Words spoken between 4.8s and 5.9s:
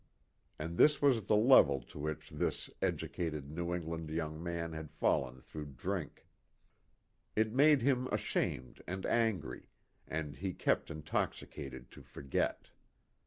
fallen through